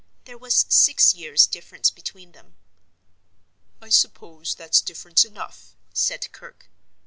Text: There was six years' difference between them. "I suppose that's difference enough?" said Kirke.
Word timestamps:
There 0.25 0.35
was 0.35 0.65
six 0.67 1.13
years' 1.13 1.45
difference 1.45 1.91
between 1.91 2.31
them. 2.31 2.55
"I 3.79 3.89
suppose 3.89 4.55
that's 4.55 4.81
difference 4.81 5.23
enough?" 5.23 5.75
said 5.93 6.27
Kirke. 6.31 6.71